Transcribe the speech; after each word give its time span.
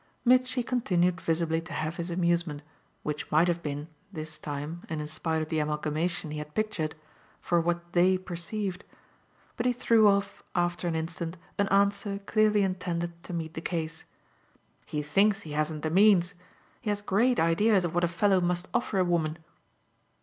Mitchy 0.25 0.63
continued 0.63 1.21
visibly 1.21 1.61
to 1.61 1.73
have 1.73 1.97
his 1.97 2.09
amusement, 2.09 2.63
which 3.03 3.29
might 3.31 3.47
have 3.47 3.61
been, 3.61 3.87
this 4.11 4.39
time 4.39 4.81
and 4.89 4.99
in 4.99 5.05
spite 5.05 5.43
of 5.43 5.49
the 5.49 5.59
amalgamation 5.59 6.31
he 6.31 6.39
had 6.39 6.55
pictured, 6.55 6.95
for 7.39 7.61
what 7.61 7.93
"they" 7.93 8.17
perceived. 8.17 8.83
But 9.57 9.67
he 9.67 9.73
threw 9.73 10.07
off 10.07 10.41
after 10.55 10.87
an 10.87 10.95
instant 10.95 11.37
an 11.59 11.67
answer 11.67 12.17
clearly 12.17 12.63
intended 12.63 13.21
to 13.25 13.31
meet 13.33 13.53
the 13.53 13.61
case. 13.61 14.05
"He 14.87 15.03
thinks 15.03 15.41
he 15.43 15.51
hasn't 15.51 15.83
the 15.83 15.91
means. 15.91 16.33
He 16.81 16.89
has 16.89 17.03
great 17.03 17.39
ideas 17.39 17.85
of 17.85 17.93
what 17.93 18.03
a 18.03 18.07
fellow 18.07 18.41
must 18.41 18.69
offer 18.73 18.97
a 18.97 19.05
woman." 19.05 19.37